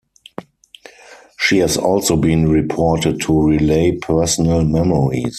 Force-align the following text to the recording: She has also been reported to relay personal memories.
She 1.37 1.59
has 1.59 1.77
also 1.77 2.17
been 2.17 2.49
reported 2.49 3.21
to 3.21 3.39
relay 3.49 3.99
personal 3.99 4.63
memories. 4.65 5.27